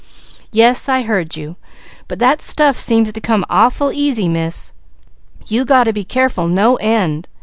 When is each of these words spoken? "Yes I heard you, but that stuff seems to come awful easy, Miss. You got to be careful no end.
"Yes 0.51 0.89
I 0.89 1.03
heard 1.03 1.37
you, 1.37 1.57
but 2.07 2.17
that 2.17 2.41
stuff 2.41 2.75
seems 2.75 3.11
to 3.13 3.21
come 3.21 3.45
awful 3.51 3.91
easy, 3.93 4.27
Miss. 4.27 4.73
You 5.45 5.63
got 5.63 5.83
to 5.83 5.93
be 5.93 6.03
careful 6.03 6.47
no 6.47 6.77
end. 6.77 7.27